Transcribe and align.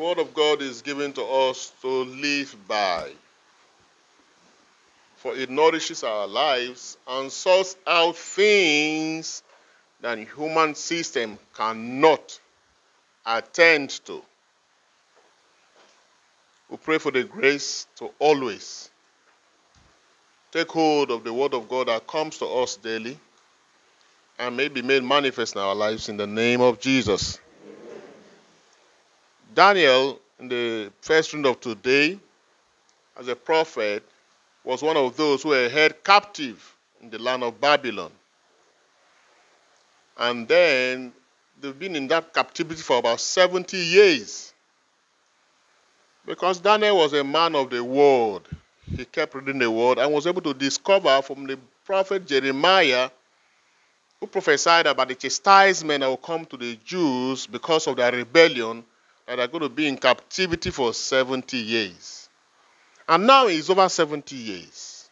Word 0.00 0.18
of 0.18 0.32
God 0.32 0.62
is 0.62 0.80
given 0.80 1.12
to 1.12 1.22
us 1.22 1.72
to 1.82 1.88
live 1.88 2.56
by. 2.66 3.10
For 5.16 5.36
it 5.36 5.50
nourishes 5.50 6.02
our 6.02 6.26
lives 6.26 6.96
and 7.06 7.30
sorts 7.30 7.76
out 7.86 8.16
things 8.16 9.42
that 10.00 10.16
human 10.18 10.74
system 10.74 11.38
cannot 11.54 12.40
attend 13.26 13.90
to. 14.06 14.22
We 16.70 16.78
pray 16.78 16.96
for 16.96 17.10
the 17.10 17.24
grace 17.24 17.86
to 17.96 18.10
always 18.18 18.88
take 20.50 20.70
hold 20.70 21.10
of 21.10 21.24
the 21.24 21.32
Word 21.34 21.52
of 21.52 21.68
God 21.68 21.88
that 21.88 22.06
comes 22.06 22.38
to 22.38 22.46
us 22.46 22.76
daily 22.76 23.18
and 24.38 24.56
may 24.56 24.68
be 24.68 24.80
made 24.80 25.04
manifest 25.04 25.56
in 25.56 25.60
our 25.60 25.74
lives 25.74 26.08
in 26.08 26.16
the 26.16 26.26
name 26.26 26.62
of 26.62 26.80
Jesus. 26.80 27.38
Daniel, 29.54 30.20
in 30.38 30.48
the 30.48 30.92
first 31.00 31.32
reading 31.32 31.50
of 31.50 31.60
today, 31.60 32.18
as 33.18 33.26
a 33.28 33.34
prophet, 33.34 34.02
was 34.62 34.82
one 34.82 34.96
of 34.96 35.16
those 35.16 35.42
who 35.42 35.50
were 35.50 35.68
held 35.68 36.04
captive 36.04 36.76
in 37.02 37.10
the 37.10 37.18
land 37.18 37.42
of 37.42 37.60
Babylon. 37.60 38.12
And 40.16 40.46
then 40.46 41.12
they've 41.60 41.78
been 41.78 41.96
in 41.96 42.06
that 42.08 42.32
captivity 42.32 42.80
for 42.80 42.98
about 42.98 43.20
70 43.20 43.76
years. 43.76 44.52
Because 46.26 46.60
Daniel 46.60 46.98
was 46.98 47.12
a 47.12 47.24
man 47.24 47.54
of 47.56 47.70
the 47.70 47.82
word. 47.82 48.42
He 48.84 49.04
kept 49.04 49.34
reading 49.34 49.58
the 49.58 49.70
word 49.70 49.98
and 49.98 50.12
was 50.12 50.26
able 50.26 50.42
to 50.42 50.54
discover 50.54 51.22
from 51.22 51.46
the 51.46 51.58
prophet 51.84 52.26
Jeremiah, 52.26 53.10
who 54.20 54.26
prophesied 54.26 54.86
about 54.86 55.08
the 55.08 55.14
chastisement 55.14 56.02
that 56.02 56.08
will 56.08 56.16
come 56.18 56.44
to 56.46 56.56
the 56.56 56.76
Jews 56.84 57.46
because 57.46 57.86
of 57.86 57.96
their 57.96 58.12
rebellion, 58.12 58.84
that 59.30 59.38
are 59.38 59.46
going 59.46 59.62
to 59.62 59.68
be 59.68 59.86
in 59.86 59.96
captivity 59.96 60.70
for 60.70 60.92
70 60.92 61.56
years. 61.56 62.28
And 63.08 63.28
now 63.28 63.46
it's 63.46 63.70
over 63.70 63.88
70 63.88 64.34
years. 64.34 65.08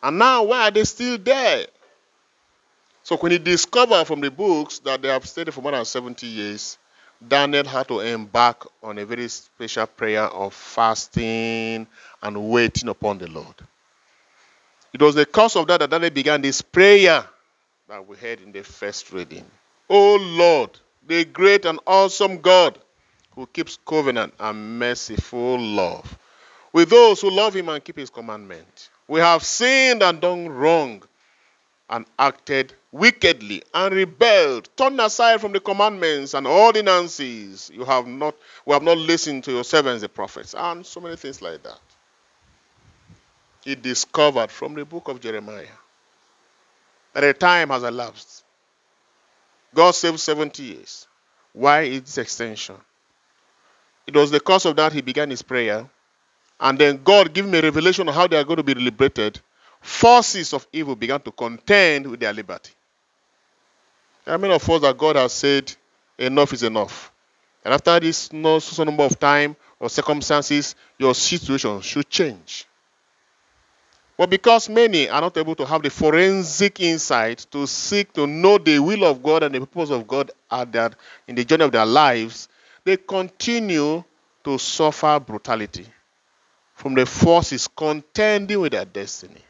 And 0.00 0.16
now, 0.16 0.44
why 0.44 0.68
are 0.68 0.70
they 0.70 0.84
still 0.84 1.18
there? 1.18 1.66
So, 3.02 3.16
when 3.16 3.32
he 3.32 3.38
discovered 3.38 4.04
from 4.04 4.20
the 4.20 4.30
books 4.30 4.78
that 4.80 5.02
they 5.02 5.08
have 5.08 5.26
stayed 5.26 5.52
for 5.52 5.60
more 5.60 5.72
than 5.72 5.84
70 5.84 6.24
years, 6.24 6.78
Daniel 7.26 7.64
had 7.64 7.88
to 7.88 7.98
embark 7.98 8.70
on 8.80 8.96
a 8.96 9.04
very 9.04 9.26
special 9.26 9.88
prayer 9.88 10.22
of 10.22 10.54
fasting 10.54 11.84
and 12.22 12.50
waiting 12.50 12.88
upon 12.88 13.18
the 13.18 13.26
Lord. 13.26 13.54
It 14.92 15.02
was 15.02 15.16
the 15.16 15.26
cause 15.26 15.56
of 15.56 15.66
that 15.66 15.80
that 15.80 15.90
Daniel 15.90 16.10
began 16.10 16.42
this 16.42 16.62
prayer 16.62 17.24
that 17.88 18.06
we 18.06 18.16
heard 18.16 18.40
in 18.40 18.52
the 18.52 18.62
first 18.62 19.10
reading. 19.10 19.44
Oh 19.90 20.14
Lord, 20.14 20.70
the 21.04 21.24
great 21.24 21.64
and 21.64 21.80
awesome 21.88 22.38
God 22.38 22.78
who 23.38 23.46
keeps 23.46 23.78
covenant 23.86 24.34
and 24.40 24.80
merciful 24.80 25.60
love 25.60 26.18
with 26.72 26.90
those 26.90 27.20
who 27.20 27.30
love 27.30 27.54
him 27.54 27.68
and 27.68 27.84
keep 27.84 27.96
his 27.96 28.10
commandment. 28.10 28.90
We 29.06 29.20
have 29.20 29.44
sinned 29.44 30.02
and 30.02 30.20
done 30.20 30.48
wrong 30.48 31.04
and 31.88 32.04
acted 32.18 32.74
wickedly 32.90 33.62
and 33.72 33.94
rebelled, 33.94 34.68
turned 34.76 35.00
aside 35.00 35.40
from 35.40 35.52
the 35.52 35.60
commandments 35.60 36.34
and 36.34 36.48
ordinances. 36.48 37.70
You 37.72 37.84
have 37.84 38.08
not 38.08 38.34
we 38.66 38.72
have 38.72 38.82
not 38.82 38.98
listened 38.98 39.44
to 39.44 39.52
your 39.52 39.64
servants 39.64 40.02
the 40.02 40.08
prophets, 40.08 40.56
and 40.58 40.84
so 40.84 40.98
many 41.00 41.14
things 41.14 41.40
like 41.40 41.62
that. 41.62 41.80
He 43.62 43.76
discovered 43.76 44.50
from 44.50 44.74
the 44.74 44.84
book 44.84 45.06
of 45.06 45.20
Jeremiah 45.20 45.66
that 47.12 47.22
a 47.22 47.32
time 47.34 47.68
has 47.68 47.84
elapsed. 47.84 48.42
God 49.72 49.92
saved 49.92 50.18
70 50.18 50.60
years. 50.60 51.06
Why 51.52 51.82
its 51.82 52.18
extension? 52.18 52.76
It 54.08 54.16
was 54.16 54.30
the 54.30 54.40
cause 54.40 54.64
of 54.64 54.74
that 54.76 54.94
he 54.94 55.02
began 55.02 55.28
his 55.28 55.42
prayer. 55.42 55.86
And 56.58 56.78
then 56.78 57.02
God 57.04 57.34
gave 57.34 57.44
him 57.44 57.54
a 57.54 57.60
revelation 57.60 58.08
of 58.08 58.14
how 58.14 58.26
they 58.26 58.38
are 58.38 58.42
going 58.42 58.56
to 58.56 58.62
be 58.62 58.72
liberated. 58.72 59.38
Forces 59.82 60.54
of 60.54 60.66
evil 60.72 60.96
began 60.96 61.20
to 61.20 61.30
contend 61.30 62.06
with 62.06 62.18
their 62.18 62.32
liberty. 62.32 62.72
There 64.24 64.34
are 64.34 64.38
many 64.38 64.54
of 64.54 64.66
us 64.66 64.80
that 64.80 64.96
God 64.96 65.16
has 65.16 65.34
said, 65.34 65.70
enough 66.16 66.54
is 66.54 66.62
enough. 66.62 67.12
And 67.62 67.74
after 67.74 68.00
this 68.00 68.32
no 68.32 68.60
so 68.60 68.82
number 68.82 69.02
of 69.02 69.18
time 69.18 69.54
or 69.78 69.90
circumstances, 69.90 70.74
your 70.96 71.14
situation 71.14 71.78
should 71.82 72.08
change. 72.08 72.64
But 74.16 74.30
because 74.30 74.70
many 74.70 75.10
are 75.10 75.20
not 75.20 75.36
able 75.36 75.54
to 75.56 75.66
have 75.66 75.82
the 75.82 75.90
forensic 75.90 76.80
insight 76.80 77.46
to 77.50 77.66
seek 77.66 78.14
to 78.14 78.26
know 78.26 78.56
the 78.56 78.78
will 78.78 79.04
of 79.04 79.22
God 79.22 79.42
and 79.42 79.54
the 79.54 79.60
purpose 79.60 79.90
of 79.90 80.08
God 80.08 80.30
at 80.50 80.72
their, 80.72 80.92
in 81.26 81.34
the 81.34 81.44
journey 81.44 81.64
of 81.64 81.72
their 81.72 81.86
lives, 81.86 82.48
they 82.88 82.96
continue 82.96 84.02
to 84.42 84.58
suffer 84.58 85.20
brutality 85.20 85.84
from 86.74 86.94
the 86.94 87.04
forces 87.04 87.68
contending 87.68 88.58
with 88.60 88.72
their 88.72 88.86
destiny. 88.86 89.42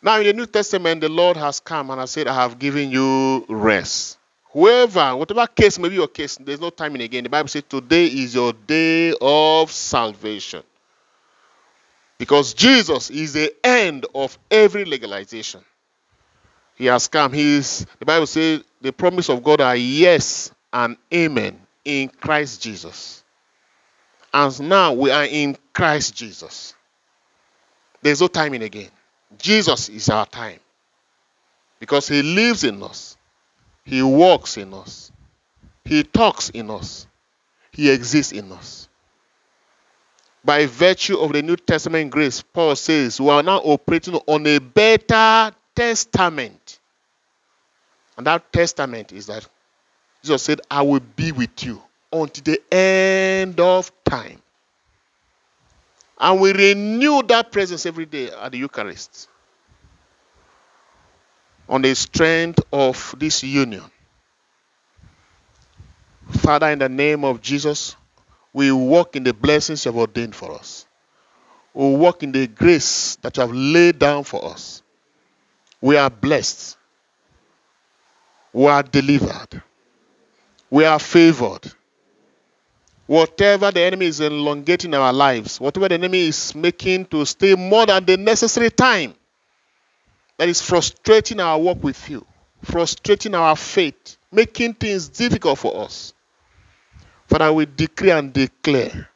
Now, 0.00 0.18
in 0.20 0.26
the 0.26 0.32
New 0.34 0.46
Testament, 0.46 1.00
the 1.00 1.08
Lord 1.08 1.36
has 1.36 1.58
come 1.58 1.90
and 1.90 1.98
has 1.98 2.12
said, 2.12 2.28
I 2.28 2.34
have 2.34 2.60
given 2.60 2.92
you 2.92 3.44
rest. 3.48 4.18
Whoever, 4.52 5.16
whatever 5.16 5.48
case 5.48 5.80
may 5.80 5.88
be 5.88 5.96
your 5.96 6.06
case, 6.06 6.36
there's 6.36 6.60
no 6.60 6.70
timing 6.70 7.02
again. 7.02 7.24
The 7.24 7.30
Bible 7.30 7.48
says, 7.48 7.64
Today 7.68 8.06
is 8.06 8.36
your 8.36 8.52
day 8.52 9.14
of 9.20 9.72
salvation. 9.72 10.62
Because 12.18 12.54
Jesus 12.54 13.10
is 13.10 13.32
the 13.32 13.52
end 13.64 14.06
of 14.14 14.38
every 14.48 14.84
legalization. 14.84 15.64
He 16.78 16.86
has 16.86 17.08
come. 17.08 17.32
He 17.32 17.56
is, 17.56 17.86
the 17.98 18.06
Bible 18.06 18.26
says, 18.26 18.62
the 18.80 18.92
promise 18.92 19.28
of 19.28 19.42
God 19.42 19.60
are 19.60 19.74
yes 19.74 20.52
and 20.72 20.96
amen 21.12 21.60
in 21.84 22.08
Christ 22.08 22.62
Jesus. 22.62 23.24
And 24.32 24.60
now 24.60 24.92
we 24.92 25.10
are 25.10 25.24
in 25.24 25.56
Christ 25.72 26.14
Jesus. 26.14 26.74
There's 28.00 28.20
no 28.20 28.28
timing 28.28 28.62
again. 28.62 28.90
Jesus 29.36 29.88
is 29.88 30.08
our 30.08 30.24
time. 30.26 30.60
Because 31.80 32.06
he 32.06 32.22
lives 32.22 32.62
in 32.62 32.80
us. 32.82 33.16
He 33.84 34.00
walks 34.02 34.56
in 34.56 34.72
us. 34.72 35.10
He 35.84 36.04
talks 36.04 36.50
in 36.50 36.70
us. 36.70 37.08
He 37.72 37.90
exists 37.90 38.32
in 38.32 38.52
us. 38.52 38.88
By 40.44 40.66
virtue 40.66 41.18
of 41.18 41.32
the 41.32 41.42
New 41.42 41.56
Testament 41.56 42.10
grace, 42.10 42.40
Paul 42.42 42.76
says 42.76 43.20
we 43.20 43.28
are 43.30 43.42
now 43.42 43.58
operating 43.58 44.14
on 44.14 44.46
a 44.46 44.58
better 44.58 45.52
testament. 45.78 46.80
And 48.16 48.26
that 48.26 48.52
testament 48.52 49.12
is 49.12 49.26
that 49.26 49.46
Jesus 50.22 50.42
said, 50.42 50.60
I 50.68 50.82
will 50.82 51.00
be 51.00 51.30
with 51.30 51.62
you 51.62 51.80
until 52.12 52.42
the 52.42 52.74
end 52.74 53.60
of 53.60 53.92
time. 54.02 54.42
And 56.18 56.40
we 56.40 56.52
renew 56.52 57.22
that 57.28 57.52
presence 57.52 57.86
every 57.86 58.06
day 58.06 58.28
at 58.28 58.50
the 58.50 58.58
Eucharist 58.58 59.28
on 61.68 61.82
the 61.82 61.94
strength 61.94 62.58
of 62.72 63.14
this 63.16 63.44
union. 63.44 63.84
Father, 66.28 66.70
in 66.70 66.80
the 66.80 66.88
name 66.88 67.24
of 67.24 67.40
Jesus, 67.40 67.94
we 68.52 68.72
walk 68.72 69.14
in 69.14 69.22
the 69.22 69.32
blessings 69.32 69.84
you 69.84 69.92
have 69.92 69.98
ordained 69.98 70.34
for 70.34 70.54
us. 70.54 70.86
We 71.72 71.94
walk 71.94 72.24
in 72.24 72.32
the 72.32 72.48
grace 72.48 73.14
that 73.22 73.36
you 73.36 73.42
have 73.42 73.52
laid 73.52 74.00
down 74.00 74.24
for 74.24 74.44
us. 74.44 74.82
We 75.80 75.96
are 75.96 76.10
blessed. 76.10 76.76
We 78.52 78.66
are 78.66 78.82
delivered. 78.82 79.62
We 80.70 80.84
are 80.84 80.98
favored. 80.98 81.72
Whatever 83.06 83.70
the 83.70 83.80
enemy 83.80 84.06
is 84.06 84.20
elongating 84.20 84.92
our 84.92 85.12
lives, 85.12 85.60
whatever 85.60 85.88
the 85.88 85.94
enemy 85.94 86.28
is 86.28 86.54
making 86.54 87.06
to 87.06 87.24
stay 87.24 87.54
more 87.54 87.86
than 87.86 88.04
the 88.04 88.16
necessary 88.16 88.70
time, 88.70 89.14
that 90.36 90.48
is 90.48 90.60
frustrating 90.60 91.40
our 91.40 91.58
work 91.58 91.82
with 91.82 92.08
you, 92.10 92.24
frustrating 92.62 93.34
our 93.34 93.56
faith, 93.56 94.18
making 94.30 94.74
things 94.74 95.08
difficult 95.08 95.58
for 95.58 95.84
us. 95.84 96.12
Father, 97.28 97.52
we 97.52 97.66
decree 97.66 98.10
and 98.10 98.32
declare 98.32 99.08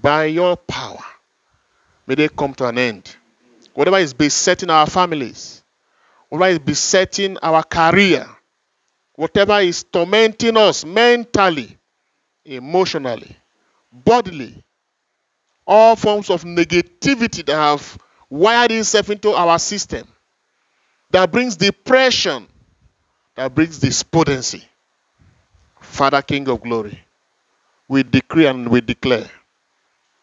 by 0.00 0.24
your 0.24 0.56
power, 0.56 1.04
may 2.06 2.14
they 2.14 2.28
come 2.28 2.54
to 2.54 2.66
an 2.66 2.78
end. 2.78 3.16
Whatever 3.78 3.98
is 3.98 4.12
besetting 4.12 4.70
our 4.70 4.88
families, 4.88 5.62
whatever 6.28 6.50
is 6.50 6.58
besetting 6.58 7.38
our 7.40 7.62
career, 7.62 8.26
whatever 9.14 9.60
is 9.60 9.84
tormenting 9.84 10.56
us 10.56 10.84
mentally, 10.84 11.78
emotionally, 12.44 13.36
bodily, 13.92 14.64
all 15.64 15.94
forms 15.94 16.28
of 16.28 16.42
negativity 16.42 17.46
that 17.46 17.54
have 17.54 17.96
wired 18.28 18.72
itself 18.72 19.10
into 19.10 19.30
our 19.30 19.60
system, 19.60 20.08
that 21.12 21.30
brings 21.30 21.54
depression, 21.56 22.48
that 23.36 23.54
brings 23.54 23.78
despondency. 23.78 24.64
Father, 25.80 26.20
King 26.20 26.48
of 26.48 26.60
glory, 26.60 27.00
we 27.86 28.02
decree 28.02 28.46
and 28.48 28.68
we 28.68 28.80
declare 28.80 29.30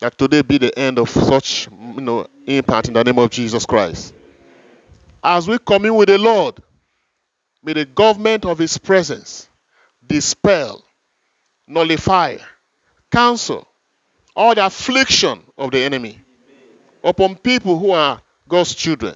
that 0.06 0.19
today 0.19 0.44
be 0.44 0.60
the 0.60 0.78
end 0.78 1.00
of 1.00 1.10
such 1.10 1.68
you 1.68 2.00
know, 2.00 2.28
impact 2.46 2.90
in 2.90 2.94
the 2.94 3.04
name 3.04 3.18
of 3.18 3.28
Jesus 3.31 3.66
Christ. 3.66 4.13
As 5.24 5.48
we 5.48 5.57
commune 5.57 5.96
with 5.96 6.10
the 6.10 6.19
Lord, 6.19 6.62
may 7.63 7.74
the 7.74 7.86
government 7.86 8.46
of 8.46 8.60
His 8.60 8.78
presence 8.78 9.50
dispel, 10.06 10.86
nullify, 11.68 12.38
cancel 13.10 13.68
all 14.36 14.54
the 14.54 14.63
affliction 14.63 15.42
of 15.57 15.72
the 15.72 15.80
enemy 15.80 16.22
upon 17.04 17.36
people 17.36 17.80
who 17.80 17.90
are 17.90 18.22
God's 18.48 18.75
children, 18.75 19.16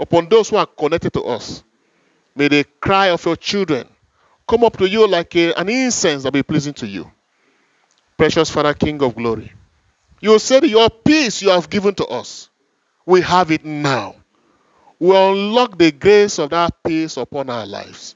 upon 0.00 0.28
those 0.28 0.48
who 0.48 0.56
are 0.56 0.66
connected 0.66 1.12
to 1.12 1.22
us. 1.22 1.62
May 2.34 2.48
the 2.48 2.64
cry 2.80 3.10
of 3.10 3.24
your 3.24 3.36
children 3.36 3.86
come 4.48 4.64
up 4.64 4.76
to 4.78 4.88
you 4.88 5.06
like 5.06 5.36
a, 5.36 5.54
an 5.54 5.68
incense 5.68 6.24
that 6.24 6.32
be 6.32 6.42
pleasing 6.42 6.74
to 6.74 6.88
you. 6.88 7.08
Precious 8.16 8.50
Father, 8.50 8.74
King 8.74 9.00
of 9.00 9.14
glory. 9.14 9.52
You 10.20 10.38
said 10.38 10.64
your 10.64 10.88
peace 10.90 11.42
you 11.42 11.50
have 11.50 11.68
given 11.68 11.94
to 11.96 12.06
us. 12.06 12.48
We 13.06 13.20
have 13.22 13.50
it 13.50 13.64
now. 13.64 14.16
We 14.98 15.14
unlock 15.14 15.76
the 15.76 15.92
grace 15.92 16.38
of 16.38 16.50
that 16.50 16.82
peace 16.82 17.16
upon 17.16 17.50
our 17.50 17.66
lives. 17.66 18.14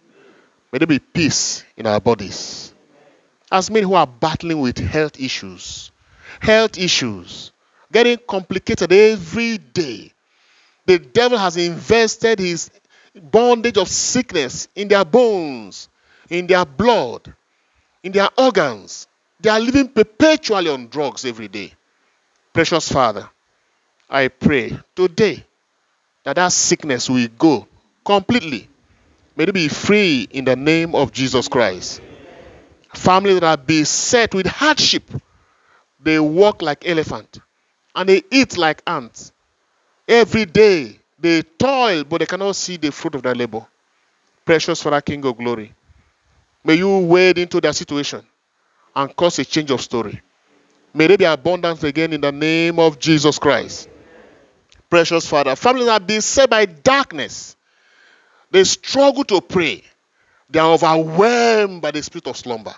May 0.72 0.78
there 0.78 0.86
be 0.86 0.98
peace 0.98 1.64
in 1.76 1.86
our 1.86 2.00
bodies. 2.00 2.72
As 3.50 3.70
men 3.70 3.82
who 3.82 3.94
are 3.94 4.06
battling 4.06 4.60
with 4.60 4.78
health 4.78 5.20
issues, 5.20 5.90
health 6.40 6.78
issues, 6.78 7.52
getting 7.92 8.18
complicated 8.26 8.92
every 8.92 9.58
day. 9.58 10.12
The 10.86 10.98
devil 10.98 11.38
has 11.38 11.56
invested 11.56 12.38
his 12.38 12.70
bondage 13.14 13.76
of 13.76 13.88
sickness 13.88 14.68
in 14.74 14.88
their 14.88 15.04
bones, 15.04 15.88
in 16.30 16.46
their 16.46 16.64
blood, 16.64 17.34
in 18.02 18.12
their 18.12 18.28
organs. 18.36 19.06
They 19.40 19.50
are 19.50 19.60
living 19.60 19.88
perpetually 19.88 20.70
on 20.70 20.88
drugs 20.88 21.24
every 21.24 21.48
day. 21.48 21.74
Precious 22.58 22.90
Father, 22.90 23.30
I 24.10 24.26
pray 24.26 24.76
today 24.96 25.44
that 26.24 26.34
that 26.34 26.50
sickness 26.50 27.08
will 27.08 27.28
go 27.38 27.68
completely. 28.04 28.68
May 29.36 29.44
it 29.44 29.54
be 29.54 29.68
free 29.68 30.26
in 30.32 30.44
the 30.44 30.56
name 30.56 30.96
of 30.96 31.12
Jesus 31.12 31.46
Christ. 31.46 32.02
Families 32.92 33.38
that 33.38 33.44
are 33.44 33.56
beset 33.56 34.34
with 34.34 34.48
hardship, 34.48 35.04
they 36.00 36.18
walk 36.18 36.60
like 36.60 36.84
elephant 36.84 37.38
and 37.94 38.08
they 38.08 38.24
eat 38.28 38.56
like 38.58 38.82
ants. 38.88 39.30
Every 40.08 40.44
day 40.44 40.98
they 41.16 41.42
toil, 41.42 42.02
but 42.02 42.18
they 42.18 42.26
cannot 42.26 42.56
see 42.56 42.76
the 42.76 42.90
fruit 42.90 43.14
of 43.14 43.22
their 43.22 43.36
labor. 43.36 43.64
Precious 44.44 44.82
Father, 44.82 45.00
King 45.00 45.24
of 45.26 45.38
Glory, 45.38 45.72
may 46.64 46.74
you 46.74 46.98
wade 47.06 47.38
into 47.38 47.60
their 47.60 47.72
situation 47.72 48.26
and 48.96 49.14
cause 49.14 49.38
a 49.38 49.44
change 49.44 49.70
of 49.70 49.80
story. 49.80 50.20
May 50.98 51.06
there 51.06 51.16
be 51.16 51.24
abundance 51.26 51.84
again 51.84 52.12
in 52.12 52.20
the 52.20 52.32
name 52.32 52.80
of 52.80 52.98
Jesus 52.98 53.38
Christ. 53.38 53.88
Precious 54.90 55.28
Father, 55.28 55.54
families 55.54 55.86
are 55.86 56.00
being 56.00 56.20
set 56.20 56.50
by 56.50 56.66
darkness. 56.66 57.54
They 58.50 58.64
struggle 58.64 59.22
to 59.26 59.40
pray. 59.40 59.84
They 60.50 60.58
are 60.58 60.72
overwhelmed 60.72 61.82
by 61.82 61.92
the 61.92 62.02
spirit 62.02 62.26
of 62.26 62.36
slumber. 62.36 62.74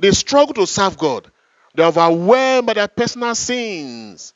They 0.00 0.12
struggle 0.12 0.54
to 0.54 0.66
serve 0.66 0.96
God. 0.96 1.30
They 1.74 1.82
are 1.82 1.88
overwhelmed 1.88 2.68
by 2.68 2.72
their 2.72 2.88
personal 2.88 3.34
sins. 3.34 4.32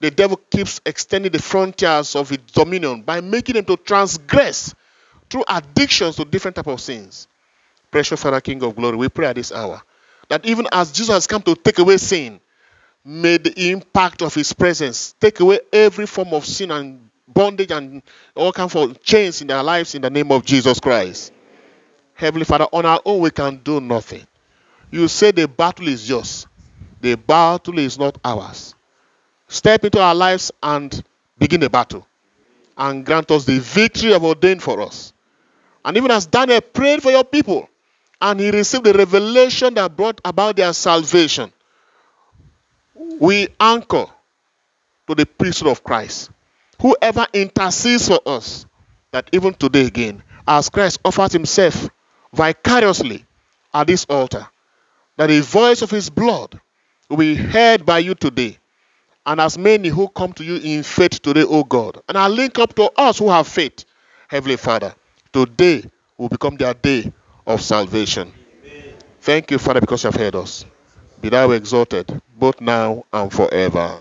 The 0.00 0.10
devil 0.10 0.36
keeps 0.36 0.82
extending 0.84 1.32
the 1.32 1.40
frontiers 1.40 2.14
of 2.14 2.28
his 2.28 2.40
dominion 2.52 3.00
by 3.00 3.22
making 3.22 3.54
them 3.54 3.64
to 3.64 3.78
transgress 3.78 4.74
through 5.30 5.44
addictions 5.48 6.16
to 6.16 6.26
different 6.26 6.56
type 6.56 6.66
of 6.66 6.82
sins. 6.82 7.26
Precious 7.90 8.22
Father, 8.22 8.42
King 8.42 8.62
of 8.64 8.76
Glory, 8.76 8.98
we 8.98 9.08
pray 9.08 9.28
at 9.28 9.36
this 9.36 9.50
hour 9.50 9.80
that 10.28 10.44
even 10.46 10.66
as 10.72 10.92
Jesus 10.92 11.14
has 11.14 11.26
come 11.26 11.42
to 11.42 11.54
take 11.54 11.78
away 11.78 11.96
sin, 11.96 12.40
may 13.04 13.36
the 13.36 13.70
impact 13.70 14.22
of 14.22 14.34
his 14.34 14.52
presence 14.52 15.14
take 15.20 15.40
away 15.40 15.60
every 15.72 16.06
form 16.06 16.32
of 16.32 16.46
sin 16.46 16.70
and 16.70 17.10
bondage 17.28 17.70
and 17.70 18.02
all 18.34 18.52
kinds 18.52 18.74
of 18.76 19.02
chains 19.02 19.40
in 19.40 19.48
their 19.48 19.62
lives 19.62 19.94
in 19.94 20.02
the 20.02 20.10
name 20.10 20.30
of 20.32 20.44
Jesus 20.44 20.80
Christ. 20.80 21.32
Heavenly 22.14 22.44
Father, 22.44 22.66
on 22.72 22.86
our 22.86 23.00
own 23.04 23.20
we 23.20 23.30
can 23.30 23.56
do 23.58 23.80
nothing. 23.80 24.26
You 24.90 25.08
say 25.08 25.32
the 25.32 25.48
battle 25.48 25.88
is 25.88 26.08
yours. 26.08 26.46
The 27.00 27.16
battle 27.16 27.78
is 27.78 27.98
not 27.98 28.18
ours. 28.24 28.74
Step 29.48 29.84
into 29.84 30.00
our 30.00 30.14
lives 30.14 30.52
and 30.62 31.02
begin 31.38 31.60
the 31.60 31.68
battle. 31.68 32.06
And 32.76 33.04
grant 33.04 33.30
us 33.30 33.44
the 33.44 33.58
victory 33.58 34.12
have 34.12 34.24
ordained 34.24 34.62
for 34.62 34.80
us. 34.80 35.12
And 35.84 35.96
even 35.96 36.10
as 36.10 36.26
Daniel 36.26 36.60
prayed 36.60 37.02
for 37.02 37.10
your 37.10 37.24
people, 37.24 37.68
and 38.24 38.40
he 38.40 38.50
received 38.50 38.84
the 38.84 38.94
revelation 38.94 39.74
that 39.74 39.94
brought 39.94 40.18
about 40.24 40.56
their 40.56 40.72
salvation. 40.72 41.52
We 43.20 43.48
anchor 43.60 44.06
to 45.06 45.14
the 45.14 45.26
priesthood 45.26 45.68
of 45.68 45.84
Christ. 45.84 46.30
Whoever 46.80 47.26
intercedes 47.34 48.08
for 48.08 48.20
us, 48.24 48.64
that 49.10 49.28
even 49.32 49.52
today 49.52 49.84
again, 49.84 50.22
as 50.48 50.70
Christ 50.70 51.00
offers 51.04 51.32
himself 51.32 51.90
vicariously 52.32 53.26
at 53.74 53.88
this 53.88 54.06
altar, 54.08 54.48
that 55.18 55.26
the 55.26 55.40
voice 55.40 55.82
of 55.82 55.90
his 55.90 56.08
blood 56.08 56.58
will 57.10 57.18
be 57.18 57.34
heard 57.34 57.84
by 57.84 57.98
you 57.98 58.14
today. 58.14 58.56
And 59.26 59.38
as 59.38 59.58
many 59.58 59.90
who 59.90 60.08
come 60.08 60.32
to 60.32 60.44
you 60.44 60.56
in 60.56 60.82
faith 60.82 61.20
today, 61.20 61.44
O 61.44 61.62
God, 61.62 62.00
and 62.08 62.16
I 62.16 62.28
link 62.28 62.58
up 62.58 62.74
to 62.76 62.90
us 62.96 63.18
who 63.18 63.28
have 63.28 63.46
faith, 63.46 63.84
Heavenly 64.28 64.56
Father, 64.56 64.94
today 65.30 65.84
will 66.16 66.30
become 66.30 66.56
their 66.56 66.72
day 66.72 67.12
of 67.46 67.60
salvation. 67.62 68.32
Thank 69.20 69.50
you, 69.50 69.58
Father, 69.58 69.80
because 69.80 70.04
you 70.04 70.08
have 70.10 70.20
heard 70.20 70.36
us. 70.36 70.64
Be 71.20 71.30
thou 71.30 71.50
exalted, 71.52 72.20
both 72.38 72.60
now 72.60 73.04
and 73.12 73.32
forever. 73.32 74.00